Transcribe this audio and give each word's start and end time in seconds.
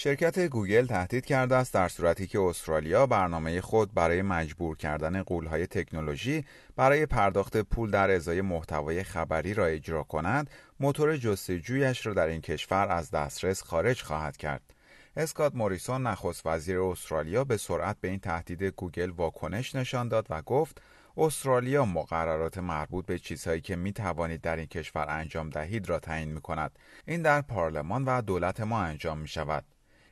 شرکت 0.00 0.38
گوگل 0.38 0.86
تهدید 0.86 1.26
کرده 1.26 1.56
است 1.56 1.74
در 1.74 1.88
صورتی 1.88 2.26
که 2.26 2.40
استرالیا 2.40 3.06
برنامه 3.06 3.60
خود 3.60 3.94
برای 3.94 4.22
مجبور 4.22 4.76
کردن 4.76 5.22
غولهای 5.22 5.66
تکنولوژی 5.66 6.44
برای 6.76 7.06
پرداخت 7.06 7.56
پول 7.56 7.90
در 7.90 8.10
ازای 8.10 8.40
محتوای 8.40 9.02
خبری 9.02 9.54
را 9.54 9.66
اجرا 9.66 10.02
کند، 10.02 10.50
موتور 10.80 11.16
جستجویش 11.16 12.06
را 12.06 12.14
در 12.14 12.26
این 12.26 12.40
کشور 12.40 12.88
از 12.90 13.10
دسترس 13.10 13.62
خارج 13.62 14.02
خواهد 14.02 14.36
کرد. 14.36 14.74
اسکات 15.16 15.54
موریسون 15.54 16.06
نخست 16.06 16.46
وزیر 16.46 16.80
استرالیا 16.80 17.44
به 17.44 17.56
سرعت 17.56 17.96
به 18.00 18.08
این 18.08 18.20
تهدید 18.20 18.62
گوگل 18.62 19.10
واکنش 19.10 19.74
نشان 19.74 20.08
داد 20.08 20.26
و 20.30 20.42
گفت 20.42 20.82
استرالیا 21.16 21.84
مقررات 21.84 22.58
مربوط 22.58 23.06
به 23.06 23.18
چیزهایی 23.18 23.60
که 23.60 23.76
می 23.76 23.92
توانید 23.92 24.40
در 24.40 24.56
این 24.56 24.66
کشور 24.66 25.06
انجام 25.08 25.50
دهید 25.50 25.88
را 25.88 25.98
تعیین 25.98 26.32
می 26.32 26.40
کند. 26.40 26.78
این 27.06 27.22
در 27.22 27.40
پارلمان 27.40 28.04
و 28.04 28.22
دولت 28.22 28.60
ما 28.60 28.80
انجام 28.80 29.18
می 29.18 29.28
شود. 29.28 29.64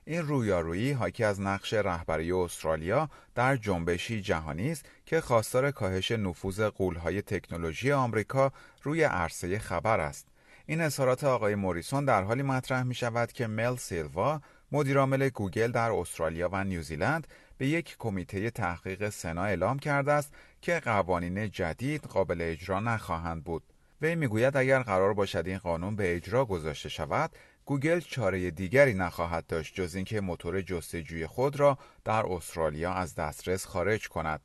این 0.09 0.27
رویارویی 0.27 0.93
حاکی 0.93 1.25
از 1.25 1.41
نقش 1.41 1.75
رهبری 1.75 2.33
استرالیا 2.33 3.11
در 3.35 3.57
جنبشی 3.57 4.23
جهانی 4.23 4.71
است 4.71 4.85
که 5.07 5.21
خواستار 5.21 5.71
کاهش 5.71 6.11
نفوذ 6.11 6.61
قولهای 6.61 7.23
تکنولوژی 7.23 7.93
آمریکا 7.93 8.53
روی 8.83 9.03
عرصه 9.03 9.59
خبر 9.59 10.01
است. 10.01 10.27
این 10.67 10.81
اظهارات 10.81 11.25
آقای 11.25 11.55
موریسون 11.55 12.05
در 12.05 12.23
حالی 12.23 12.43
مطرح 12.43 12.83
می 12.83 12.95
شود 12.95 13.33
که 13.33 13.47
مل 13.47 13.77
سیلوا 13.77 14.41
مدیرعامل 14.73 15.29
گوگل 15.29 15.71
در 15.71 15.91
استرالیا 15.91 16.49
و 16.53 16.65
نیوزیلند 16.65 17.27
به 17.59 17.67
یک 17.67 17.97
کمیته 17.99 18.51
تحقیق 18.51 19.09
سنا 19.09 19.45
اعلام 19.45 19.79
کرده 19.79 20.13
است 20.13 20.35
که 20.61 20.81
قوانین 20.81 21.51
جدید 21.51 22.05
قابل 22.05 22.39
اجرا 22.41 22.81
نخواهند 22.81 23.45
بود. 23.45 23.63
وی 24.03 24.15
می‌گوید 24.15 24.57
اگر 24.57 24.83
قرار 24.83 25.15
باشد 25.15 25.47
این 25.47 25.59
قانون 25.59 25.97
به 25.97 26.17
اجرا 26.17 26.45
گذاشته 26.45 26.89
شود 26.89 27.31
گوگل 27.67 28.01
چاره 28.01 28.51
دیگری 28.51 28.95
نخواهد 28.95 29.47
داشت 29.47 29.75
جز 29.75 29.95
اینکه 29.95 30.21
موتور 30.21 30.61
جستجوی 30.61 31.27
خود 31.27 31.61
را 31.61 31.79
در 32.05 32.27
استرالیا 32.27 32.93
از 32.93 33.15
دسترس 33.15 33.67
خارج 33.67 34.09
کند. 34.09 34.41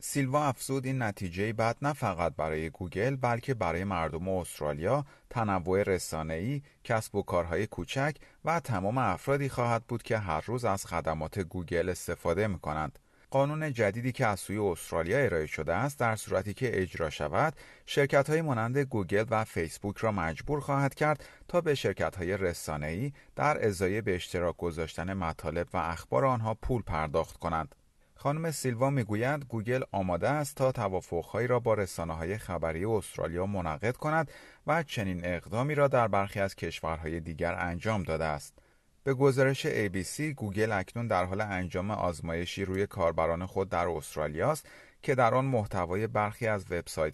سیلوا 0.00 0.44
افزود 0.44 0.86
این 0.86 1.02
نتیجه 1.02 1.52
بد 1.52 1.76
نه 1.82 1.92
فقط 1.92 2.36
برای 2.36 2.70
گوگل 2.70 3.16
بلکه 3.16 3.54
برای 3.54 3.84
مردم 3.84 4.28
استرالیا 4.28 5.04
تنوع 5.30 5.82
رسانه‌ای، 5.82 6.62
کسب 6.84 7.14
و 7.14 7.22
کارهای 7.22 7.66
کوچک 7.66 8.16
و 8.44 8.60
تمام 8.60 8.98
افرادی 8.98 9.48
خواهد 9.48 9.84
بود 9.84 10.02
که 10.02 10.18
هر 10.18 10.40
روز 10.46 10.64
از 10.64 10.86
خدمات 10.86 11.38
گوگل 11.38 11.88
استفاده 11.88 12.46
می 12.46 12.58
کنند. 12.58 12.98
قانون 13.30 13.72
جدیدی 13.72 14.12
که 14.12 14.26
از 14.26 14.40
سوی 14.40 14.58
استرالیا 14.58 15.18
ارائه 15.18 15.46
شده 15.46 15.74
است 15.74 15.98
در 15.98 16.16
صورتی 16.16 16.54
که 16.54 16.82
اجرا 16.82 17.10
شود 17.10 17.56
شرکت 17.86 18.30
های 18.30 18.42
مانند 18.42 18.78
گوگل 18.78 19.24
و 19.30 19.44
فیسبوک 19.44 19.96
را 19.98 20.12
مجبور 20.12 20.60
خواهد 20.60 20.94
کرد 20.94 21.24
تا 21.48 21.60
به 21.60 21.74
شرکت 21.74 22.16
های 22.16 22.36
رسانه‌ای 22.36 23.12
در 23.36 23.66
ازای 23.66 24.00
به 24.00 24.14
اشتراک 24.14 24.56
گذاشتن 24.56 25.12
مطالب 25.12 25.68
و 25.72 25.76
اخبار 25.76 26.24
آنها 26.24 26.54
پول 26.54 26.82
پرداخت 26.82 27.36
کنند. 27.36 27.74
خانم 28.14 28.50
سیلوا 28.50 28.90
می‌گویند 28.90 29.44
گوگل 29.44 29.82
آماده 29.92 30.28
است 30.28 30.56
تا 30.56 30.72
توافقهایی 30.72 31.46
را 31.46 31.60
با 31.60 31.74
رسانه 31.74 32.14
های 32.14 32.38
خبری 32.38 32.84
استرالیا 32.84 33.46
منعقد 33.46 33.96
کند 33.96 34.30
و 34.66 34.82
چنین 34.82 35.20
اقدامی 35.24 35.74
را 35.74 35.88
در 35.88 36.08
برخی 36.08 36.40
از 36.40 36.54
کشورهای 36.54 37.20
دیگر 37.20 37.54
انجام 37.54 38.02
داده 38.02 38.24
است. 38.24 38.58
به 39.04 39.14
گزارش 39.14 39.66
ABC 39.66 40.20
گوگل 40.20 40.72
اکنون 40.72 41.06
در 41.06 41.24
حال 41.24 41.40
انجام 41.40 41.90
آزمایشی 41.90 42.64
روی 42.64 42.86
کاربران 42.86 43.46
خود 43.46 43.68
در 43.68 43.88
استرالیا 43.88 44.50
است 44.50 44.66
که 45.02 45.14
در 45.14 45.34
آن 45.34 45.44
محتوای 45.44 46.06
برخی 46.06 46.46
از 46.46 46.64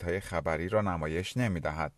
های 0.05 0.21
خبری 0.21 0.69
را 0.69 0.81
نمایش 0.81 1.37
نمی‌دهد. 1.37 1.93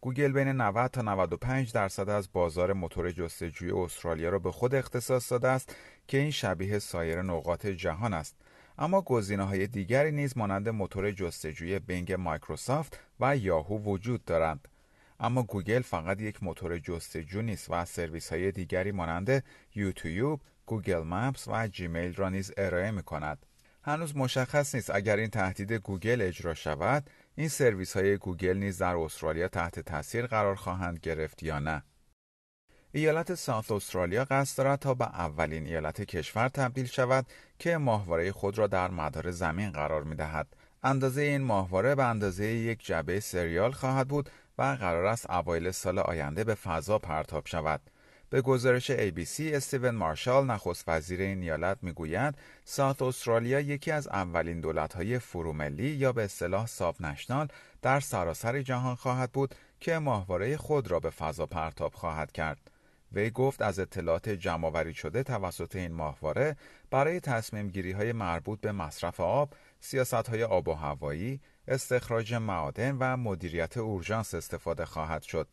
گوگل 0.00 0.32
بین 0.32 0.48
90 0.48 0.90
تا 0.90 1.02
95 1.02 1.72
درصد 1.72 2.08
از 2.08 2.28
بازار 2.32 2.72
موتور 2.72 3.10
جستجوی 3.10 3.70
استرالیا 3.70 4.28
را 4.28 4.38
به 4.38 4.52
خود 4.52 4.74
اختصاص 4.74 5.32
داده 5.32 5.48
است 5.48 5.76
که 6.08 6.18
این 6.18 6.30
شبیه 6.30 6.78
سایر 6.78 7.22
نقاط 7.22 7.66
جهان 7.66 8.14
است. 8.14 8.36
اما 8.78 9.02
گزینه 9.02 9.44
های 9.44 9.66
دیگری 9.66 10.12
نیز 10.12 10.36
مانند 10.36 10.68
موتور 10.68 11.10
جستجوی 11.10 11.78
بینگ 11.78 12.12
مایکروسافت 12.12 13.00
و 13.20 13.36
یاهو 13.36 13.78
وجود 13.78 14.24
دارند. 14.24 14.68
اما 15.20 15.42
گوگل 15.42 15.82
فقط 15.82 16.20
یک 16.20 16.42
موتور 16.42 16.78
جستجو 16.78 17.42
نیست 17.42 17.66
و 17.70 17.84
سرویس 17.84 18.32
های 18.32 18.52
دیگری 18.52 18.92
مانند 18.92 19.44
یوتیوب، 19.74 20.40
گوگل 20.66 21.02
مپس 21.02 21.48
و 21.48 21.68
جیمیل 21.68 22.14
را 22.14 22.28
نیز 22.28 22.52
ارائه 22.56 22.90
می 22.90 23.02
کند. 23.02 23.46
هنوز 23.82 24.16
مشخص 24.16 24.74
نیست 24.74 24.90
اگر 24.90 25.16
این 25.16 25.30
تهدید 25.30 25.72
گوگل 25.72 26.22
اجرا 26.22 26.54
شود 26.54 27.10
این 27.34 27.48
سرویس 27.48 27.96
های 27.96 28.16
گوگل 28.16 28.56
نیز 28.56 28.78
در 28.78 28.96
استرالیا 28.96 29.48
تحت 29.48 29.80
تاثیر 29.80 30.26
قرار 30.26 30.54
خواهند 30.54 30.98
گرفت 30.98 31.42
یا 31.42 31.58
نه 31.58 31.82
ایالت 32.92 33.34
ساوت 33.34 33.72
استرالیا 33.72 34.24
قصد 34.24 34.58
دارد 34.58 34.78
تا 34.78 34.94
به 34.94 35.04
اولین 35.04 35.66
ایالت 35.66 36.02
کشور 36.02 36.48
تبدیل 36.48 36.86
شود 36.86 37.26
که 37.58 37.76
ماهواره 37.76 38.32
خود 38.32 38.58
را 38.58 38.66
در 38.66 38.90
مدار 38.90 39.30
زمین 39.30 39.70
قرار 39.70 40.04
می 40.04 40.16
دهد. 40.16 40.56
اندازه 40.82 41.22
این 41.22 41.42
ماهواره 41.42 41.94
به 41.94 42.04
اندازه 42.04 42.46
یک 42.46 42.86
جعبه 42.86 43.20
cereal 43.20 43.70
خواهد 43.70 44.08
بود 44.08 44.30
و 44.60 44.62
قرار 44.62 45.04
است 45.04 45.30
اوایل 45.30 45.70
سال 45.70 45.98
آینده 45.98 46.44
به 46.44 46.54
فضا 46.54 46.98
پرتاب 46.98 47.46
شود. 47.46 47.80
به 48.30 48.42
گزارش 48.42 48.90
ABC 48.90 49.40
استیون 49.40 49.90
مارشال 49.90 50.46
نخست 50.46 50.84
وزیر 50.88 51.20
این 51.20 51.42
ایالت 51.42 51.78
می‌گوید 51.82 52.34
ساوت 52.64 53.02
استرالیا 53.02 53.60
یکی 53.60 53.90
از 53.90 54.08
اولین 54.08 54.60
دولت‌های 54.60 55.18
فروملی 55.18 55.88
یا 55.88 56.12
به 56.12 56.24
اصطلاح 56.24 56.66
ساب 56.66 57.02
نشنال 57.02 57.48
در 57.82 58.00
سراسر 58.00 58.62
جهان 58.62 58.94
خواهد 58.94 59.32
بود 59.32 59.54
که 59.80 59.98
ماهواره 59.98 60.56
خود 60.56 60.90
را 60.90 61.00
به 61.00 61.10
فضا 61.10 61.46
پرتاب 61.46 61.94
خواهد 61.94 62.32
کرد. 62.32 62.70
وی 63.12 63.30
گفت 63.30 63.62
از 63.62 63.78
اطلاعات 63.78 64.28
جمعآوری 64.28 64.94
شده 64.94 65.22
توسط 65.22 65.76
این 65.76 65.92
ماهواره 65.92 66.56
برای 66.90 67.20
تصمیم 67.20 67.68
گیری 67.68 67.92
های 67.92 68.12
مربوط 68.12 68.60
به 68.60 68.72
مصرف 68.72 69.20
آب، 69.20 69.52
سیاست 69.80 70.28
های 70.28 70.44
آب 70.44 70.68
و 70.68 70.74
هوایی، 70.74 71.40
استخراج 71.68 72.34
معادن 72.34 72.96
و 73.00 73.16
مدیریت 73.16 73.76
اورژانس 73.76 74.34
استفاده 74.34 74.84
خواهد 74.84 75.22
شد. 75.22 75.48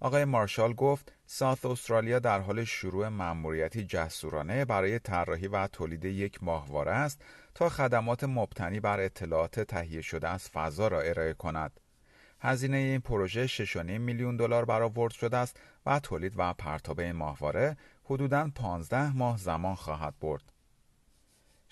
آقای 0.00 0.24
مارشال 0.24 0.74
گفت 0.74 1.12
ساوت 1.26 1.66
استرالیا 1.66 2.18
در 2.18 2.40
حال 2.40 2.64
شروع 2.64 3.08
مأموریتی 3.08 3.84
جسورانه 3.84 4.64
برای 4.64 4.98
طراحی 4.98 5.48
و 5.48 5.66
تولید 5.66 6.04
یک 6.04 6.42
ماهواره 6.42 6.92
است 6.92 7.22
تا 7.54 7.68
خدمات 7.68 8.24
مبتنی 8.24 8.80
بر 8.80 9.00
اطلاعات 9.00 9.60
تهیه 9.60 10.00
شده 10.00 10.28
از 10.28 10.48
فضا 10.48 10.88
را 10.88 11.00
ارائه 11.00 11.34
کند. 11.34 11.80
هزینه 12.40 12.76
این 12.76 13.00
پروژه 13.00 13.46
6.5 13.46 13.76
میلیون 13.76 14.36
دلار 14.36 14.64
برآورد 14.64 15.12
شده 15.12 15.36
است 15.36 15.60
و 15.86 15.98
تولید 15.98 16.32
و 16.36 16.52
پرتاب 16.52 17.00
این 17.00 17.12
ماهواره 17.12 17.76
حدوداً 18.04 18.50
15 18.54 19.16
ماه 19.16 19.36
زمان 19.36 19.74
خواهد 19.74 20.14
برد. 20.20 20.53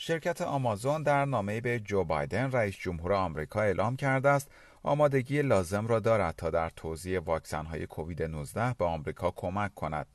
شرکت 0.04 0.40
آمازون 0.40 1.02
در 1.02 1.24
نامه 1.24 1.60
به 1.60 1.80
جو 1.80 2.04
بایدن 2.04 2.52
رئیس 2.52 2.76
جمهور 2.76 3.12
آمریکا 3.12 3.62
اعلام 3.62 3.96
کرده 3.96 4.28
است 4.28 4.50
آمادگی 4.82 5.42
لازم 5.42 5.86
را 5.86 6.00
دارد 6.00 6.34
تا 6.36 6.50
در 6.50 6.70
توزیع 6.76 7.20
واکسن 7.20 7.64
های 7.64 7.86
کووید 7.86 8.22
19 8.22 8.75
به 8.78 8.84
آمریکا 8.84 9.31
کمک 9.31 9.75
کند. 9.75 10.06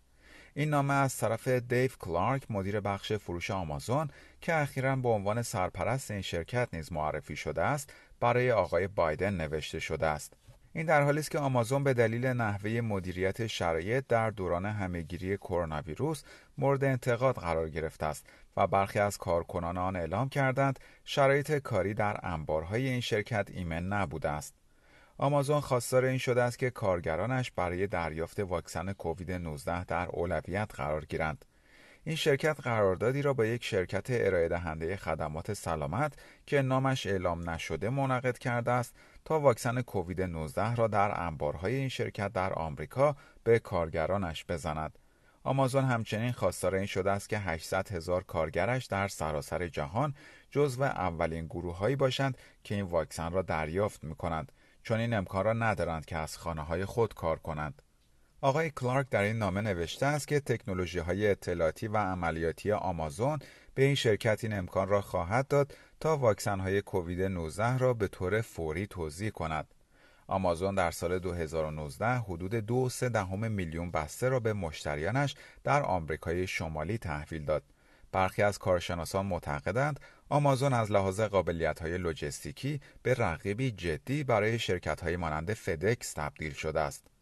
این 0.54 0.70
نامه 0.70 0.94
از 0.94 1.18
طرف 1.18 1.48
دیو 1.48 1.92
کلارک 2.00 2.52
مدیر 2.52 2.80
بخش 2.80 3.14
فروش 3.14 3.52
آمازون 3.52 4.10
که 4.42 4.56
اخیرا 4.56 4.96
به 4.96 5.10
عنوان 5.10 5.42
سرپرست 5.42 6.12
این 6.12 6.22
شرکت 6.22 6.70
نیز 6.74 6.92
معرفی 6.92 7.36
شده 7.36 7.62
است 7.62 7.94
برای 8.20 8.52
آقای 8.52 8.88
بایدن 8.88 9.34
نوشته 9.34 9.80
شده 9.80 10.06
است. 10.06 10.34
این 10.74 10.86
در 10.86 11.02
حالی 11.02 11.20
است 11.20 11.32
که 11.32 11.40
آمازون 11.40 11.84
به 11.84 11.94
دلیل 11.94 12.26
نحوه 12.26 12.82
مدیریت 12.82 13.48
شرایط 13.48 14.08
در 14.08 14.30
دوران 14.30 14.66
همهگیری 14.66 15.38
کرونا 15.38 15.82
ویروس 15.82 16.24
مورد 16.58 16.84
انتقاد 16.84 17.36
قرار 17.36 17.70
گرفته 17.70 18.06
است 18.06 18.26
و 18.58 18.68
برخی 18.68 19.00
از 19.00 19.18
کارکنان 19.18 19.78
آن 19.78 19.96
اعلام 19.96 20.30
کردند 20.30 20.80
شرایط 21.06 21.52
کاری 21.52 21.94
در 21.94 22.20
انبارهای 22.24 22.88
این 22.88 23.02
شرکت 23.02 23.48
ایمن 23.52 23.84
نبوده 23.84 24.30
است. 24.30 24.54
آمازون 25.18 25.60
خواستار 25.60 26.06
این 26.06 26.18
شده 26.18 26.42
است 26.42 26.60
که 26.60 26.70
کارگرانش 26.70 27.52
برای 27.52 27.88
دریافت 27.88 28.40
واکسن 28.40 28.94
کووید 28.94 29.32
19 29.32 29.84
در 29.84 30.08
اولویت 30.10 30.72
قرار 30.76 31.06
گیرند. 31.06 31.46
این 32.08 32.16
شرکت 32.16 32.60
قراردادی 32.60 33.22
را 33.22 33.34
با 33.34 33.46
یک 33.46 33.64
شرکت 33.64 34.08
ارائه 34.10 34.48
دهنده 34.48 34.96
خدمات 34.96 35.54
سلامت 35.54 36.14
که 36.46 36.62
نامش 36.62 37.08
اعلام 37.08 37.50
نشده 37.50 37.90
منعقد 37.90 38.38
کرده 38.38 38.72
است 38.72 38.96
تا 39.28 39.40
واکسن 39.40 39.82
کووید 39.82 40.22
19 40.22 40.76
را 40.76 40.88
در 40.88 41.22
انبارهای 41.22 41.76
این 41.76 41.90
شرکت 41.90 42.34
در 42.34 42.54
آمریکا 42.54 43.16
به 43.44 43.60
کارگرانش 43.60 44.46
بزند. 44.46 45.00
آمازون 45.44 45.84
همچنین 45.84 46.32
خواستار 46.32 46.76
این 46.76 46.86
شده 46.86 47.12
است 47.12 47.30
که 47.30 47.40
800 47.40 47.92
هزار 47.92 48.24
کارگرش 48.24 48.86
در 48.86 49.08
سراسر 49.08 49.68
جهان 49.68 50.14
جزو 50.52 50.84
اولین 50.84 51.46
گروه 51.46 51.78
هایی 51.78 51.96
باشند 51.96 52.38
که 52.64 52.76
این 52.76 52.84
واکسن 52.84 53.32
را 53.32 53.42
دریافت 53.42 54.04
می 54.04 54.16
کنند 54.16 54.52
چون 54.84 55.00
این 55.00 55.14
امکان 55.14 55.46
را 55.46 55.54
ندارند 55.54 56.06
که 56.06 56.18
از 56.18 56.38
خانه 56.38 56.62
های 56.62 56.86
خود 56.86 57.14
کار 57.14 57.40
کنند. 57.40 57.82
آقای 58.42 58.70
کلارک 58.70 59.10
در 59.10 59.22
این 59.22 59.38
نامه 59.38 59.62
نوشته 59.62 60.06
است 60.06 60.28
که 60.28 60.40
تکنولوژی 60.40 61.00
های 61.00 61.28
اطلاعاتی 61.28 61.88
و 61.88 61.98
عملیاتی 61.98 62.72
آمازون 62.72 63.40
به 63.76 63.84
این 63.84 63.96
شرکت 63.96 64.44
این 64.44 64.54
امکان 64.54 64.88
را 64.88 65.02
خواهد 65.02 65.48
داد 65.48 65.74
تا 66.00 66.18
واکسن 66.18 66.60
های 66.60 66.82
کووید 66.82 67.22
19 67.22 67.78
را 67.78 67.94
به 67.94 68.08
طور 68.08 68.42
فوری 68.42 68.88
توضیح 68.88 69.30
کند. 69.30 69.68
آمازون 70.28 70.76
در 70.76 70.92
سال 70.92 71.20
2019 71.20 72.06
حدود 72.08 72.56
دو 72.56 72.90
سه 72.90 73.10
دهم 73.10 73.52
میلیون 73.52 73.92
بسته 73.92 74.30
را 74.30 74.40
به 74.40 74.54
مشتریانش 74.54 75.36
در 75.64 75.84
آمریکای 75.84 76.48
شمالی 76.48 76.98
تحویل 76.98 77.46
داد. 77.46 77.64
برخی 78.12 78.42
از 78.42 78.58
کارشناسان 78.58 79.26
معتقدند 79.26 80.00
آمازون 80.30 80.74
از 80.74 80.92
لحاظ 80.92 81.22
قابلیت 81.22 81.80
های 81.80 81.98
لوجستیکی 81.98 82.82
به 83.04 83.14
رقیبی 83.14 83.72
جدی 83.72 84.24
برای 84.24 84.60
شرکت 84.60 85.02
های 85.02 85.18
مانند 85.18 85.54
فدکس 85.54 86.14
تبدیل 86.14 86.54
شده 86.54 86.80
است. 86.80 87.17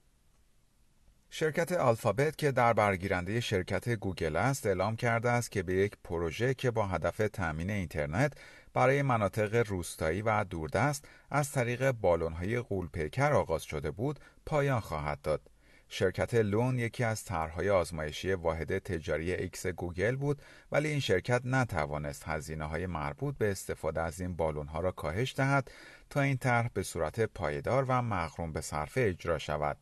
شرکت 1.38 1.72
آلفابت 1.72 2.38
که 2.38 2.52
در 2.52 2.74
برگیرنده 2.74 3.40
شرکت 3.40 3.90
گوگل 3.90 4.36
است 4.36 4.66
اعلام 4.66 4.96
کرده 4.96 5.30
است 5.30 5.52
که 5.52 5.64
به 5.64 5.74
یک 5.74 5.94
پروژه 6.04 6.54
که 6.54 6.72
با 6.72 6.88
هدف 6.88 7.18
تأمین 7.18 7.70
اینترنت 7.70 8.34
برای 8.74 9.02
مناطق 9.02 9.56
روستایی 9.68 10.22
و 10.22 10.44
دوردست 10.44 11.06
از 11.32 11.52
طریق 11.52 11.92
بالونهای 11.92 12.60
غولپیکر 12.60 13.34
آغاز 13.34 13.64
شده 13.64 13.92
بود 13.92 14.20
پایان 14.46 14.80
خواهد 14.80 15.22
داد. 15.22 15.42
شرکت 15.90 16.34
لون 16.34 16.80
یکی 16.80 17.04
از 17.04 17.24
طرحهای 17.24 17.70
آزمایشی 17.70 18.34
واحد 18.34 18.78
تجاری 18.78 19.34
ایکس 19.34 19.68
گوگل 19.68 20.16
بود 20.16 20.42
ولی 20.72 20.88
این 20.88 21.00
شرکت 21.00 21.42
نتوانست 21.46 22.24
هزینه 22.28 22.66
های 22.66 22.88
مربوط 22.88 23.38
به 23.38 23.52
استفاده 23.52 24.02
از 24.02 24.22
این 24.22 24.36
بالون 24.36 24.68
ها 24.68 24.80
را 24.80 24.92
کاهش 24.92 25.34
دهد 25.38 25.72
تا 26.10 26.22
این 26.22 26.38
طرح 26.38 26.70
به 26.74 26.84
صورت 26.84 27.20
پایدار 27.20 27.86
و 27.88 28.02
مقرون 28.02 28.54
به 28.54 28.62
صرفه 28.62 29.02
اجرا 29.02 29.38
شود. 29.38 29.78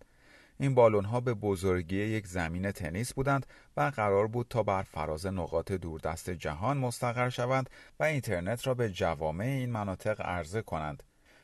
این 0.63 0.75
بالون 0.75 1.05
ها 1.05 1.19
به 1.19 1.33
بزرگی 1.33 1.95
یک 1.95 2.27
زمین 2.27 2.71
تنیس 2.71 3.13
بودند 3.13 3.45
و 3.77 3.91
قرار 3.95 4.27
بود 4.27 4.47
تا 4.49 4.63
بر 4.63 4.83
فراز 4.83 5.25
نقاط 5.25 5.71
دوردست 5.71 6.29
جهان 6.29 6.77
مستقر 6.77 7.29
شوند 7.29 7.69
و 7.99 8.03
اینترنت 8.03 8.67
را 8.67 8.73
به 8.73 8.89
جوامع 8.89 9.45
این 9.45 9.69
مناطق 9.69 10.21
عرضه 10.21 10.61
کنند. 10.61 11.03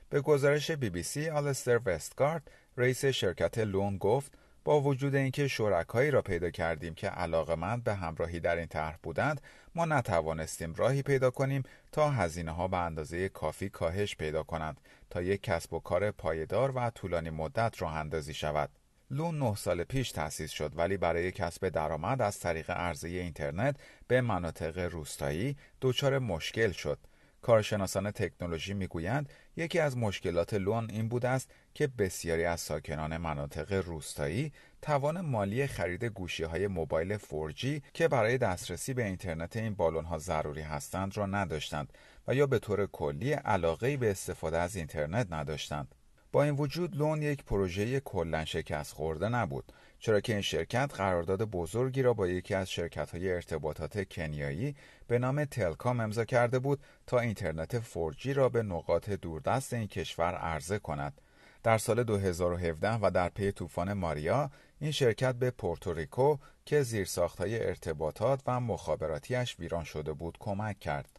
به 0.09 0.21
گزارش 0.21 0.71
بی 0.71 0.89
بی 0.89 1.03
سی 1.03 1.29
آلستر 1.29 1.79
وستگارد 1.85 2.51
رئیس 2.77 3.05
شرکت 3.05 3.57
لون 3.57 3.97
گفت 3.97 4.37
با 4.63 4.81
وجود 4.81 5.15
اینکه 5.15 5.47
شرکایی 5.47 6.11
را 6.11 6.21
پیدا 6.21 6.49
کردیم 6.49 6.93
که 6.93 7.09
علاقمند 7.09 7.83
به 7.83 7.93
همراهی 7.93 8.39
در 8.39 8.55
این 8.55 8.67
طرح 8.67 8.97
بودند 9.03 9.41
ما 9.75 9.85
نتوانستیم 9.85 10.73
راهی 10.73 11.01
پیدا 11.01 11.31
کنیم 11.31 11.63
تا 11.91 12.09
هزینه 12.09 12.51
ها 12.51 12.67
به 12.67 12.77
اندازه 12.77 13.29
کافی 13.29 13.69
کاهش 13.69 14.15
پیدا 14.15 14.43
کنند 14.43 14.81
تا 15.09 15.21
یک 15.21 15.43
کسب 15.43 15.73
و 15.73 15.79
کار 15.79 16.11
پایدار 16.11 16.71
و 16.75 16.89
طولانی 16.89 17.29
مدت 17.29 17.81
راه 17.81 17.95
اندازی 17.95 18.33
شود 18.33 18.69
لون 19.11 19.39
نه 19.39 19.55
سال 19.55 19.83
پیش 19.83 20.11
تأسیس 20.11 20.51
شد 20.51 20.71
ولی 20.75 20.97
برای 20.97 21.31
کسب 21.31 21.69
درآمد 21.69 22.21
از 22.21 22.39
طریق 22.39 22.69
عرضه 22.69 23.07
اینترنت 23.07 23.75
به 24.07 24.21
مناطق 24.21 24.77
روستایی 24.77 25.57
دچار 25.81 26.19
مشکل 26.19 26.71
شد. 26.71 26.99
کارشناسان 27.41 28.11
تکنولوژی 28.11 28.73
می‌گویند 28.73 29.29
یکی 29.55 29.79
از 29.79 29.97
مشکلات 29.97 30.53
لون 30.53 30.89
این 30.89 31.09
بوده 31.09 31.27
است 31.29 31.51
که 31.73 31.87
بسیاری 31.87 32.45
از 32.45 32.59
ساکنان 32.59 33.17
مناطق 33.17 33.73
روستایی 33.73 34.51
توان 34.81 35.21
مالی 35.21 35.67
خرید 35.67 36.03
گوشی 36.05 36.43
های 36.43 36.67
موبایل 36.67 37.17
4G 37.17 37.81
که 37.93 38.07
برای 38.07 38.37
دسترسی 38.37 38.93
به 38.93 39.05
اینترنت 39.05 39.57
این 39.57 39.73
بالون 39.75 40.05
ها 40.05 40.17
ضروری 40.17 40.61
هستند 40.61 41.17
را 41.17 41.25
نداشتند 41.25 41.93
و 42.27 42.35
یا 42.35 42.47
به 42.47 42.59
طور 42.59 42.85
کلی 42.85 43.33
علاقه 43.33 43.97
به 43.97 44.11
استفاده 44.11 44.57
از 44.57 44.75
اینترنت 44.75 45.27
نداشتند. 45.31 45.95
با 46.31 46.43
این 46.43 46.55
وجود 46.55 46.95
لون 46.95 47.21
یک 47.21 47.43
پروژه 47.43 47.99
کلا 47.99 48.45
شکست 48.45 48.93
خورده 48.93 49.29
نبود 49.29 49.73
چرا 49.99 50.19
که 50.19 50.33
این 50.33 50.41
شرکت 50.41 50.91
قرارداد 50.95 51.43
بزرگی 51.43 52.01
را 52.01 52.13
با 52.13 52.27
یکی 52.27 52.55
از 52.55 52.69
شرکت 52.69 53.11
های 53.11 53.31
ارتباطات 53.31 54.09
کنیایی 54.09 54.75
به 55.07 55.19
نام 55.19 55.45
تلکام 55.45 55.99
امضا 55.99 56.25
کرده 56.25 56.59
بود 56.59 56.79
تا 57.07 57.19
اینترنت 57.19 57.83
4G 57.83 58.25
را 58.25 58.49
به 58.49 58.63
نقاط 58.63 59.09
دوردست 59.09 59.73
این 59.73 59.87
کشور 59.87 60.35
عرضه 60.35 60.79
کند. 60.79 61.21
در 61.63 61.77
سال 61.77 62.03
2017 62.03 62.93
و 63.01 63.11
در 63.11 63.29
پی 63.29 63.51
طوفان 63.51 63.93
ماریا 63.93 64.51
این 64.79 64.91
شرکت 64.91 65.35
به 65.35 65.51
پورتوریکو 65.51 66.37
که 66.65 66.81
زیرساختهای 66.81 67.67
ارتباطات 67.67 68.41
و 68.47 68.59
مخابراتیش 68.59 69.59
ویران 69.59 69.83
شده 69.83 70.13
بود 70.13 70.37
کمک 70.39 70.79
کرد. 70.79 71.18